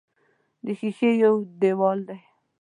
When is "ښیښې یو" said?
0.79-1.35